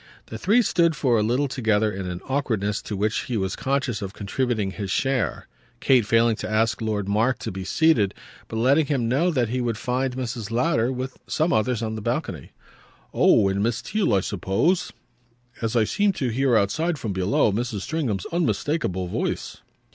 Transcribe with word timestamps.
The 0.25 0.39
three 0.39 0.63
stood 0.63 0.95
for 0.95 1.19
a 1.19 1.21
little 1.21 1.47
together 1.47 1.91
in 1.91 2.07
an 2.07 2.21
awkwardness 2.27 2.81
to 2.81 2.97
which 2.97 3.25
he 3.25 3.37
was 3.37 3.55
conscious 3.55 4.01
of 4.01 4.13
contributing 4.15 4.71
his 4.71 4.89
share; 4.89 5.47
Kate 5.79 6.07
failing 6.07 6.35
to 6.37 6.49
ask 6.49 6.81
Lord 6.81 7.07
Mark 7.07 7.37
to 7.37 7.51
be 7.51 7.63
seated, 7.63 8.15
but 8.47 8.55
letting 8.55 8.87
him 8.87 9.07
know 9.07 9.29
that 9.29 9.49
he 9.49 9.61
would 9.61 9.77
find 9.77 10.15
Mrs. 10.17 10.49
Lowder, 10.49 10.91
with 10.91 11.19
some 11.27 11.53
others, 11.53 11.83
on 11.83 11.93
the 11.93 12.01
balcony. 12.01 12.51
"Oh 13.13 13.47
and 13.47 13.61
Miss 13.61 13.81
Theale 13.83 14.15
I 14.15 14.21
suppose? 14.21 14.91
as 15.61 15.75
I 15.75 15.83
seemed 15.83 16.15
to 16.15 16.29
hear 16.29 16.57
outside, 16.57 16.97
from 16.97 17.13
below, 17.13 17.51
Mrs. 17.51 17.81
Stringham's 17.81 18.25
unmistakeable 18.31 19.05
voice." 19.07 19.57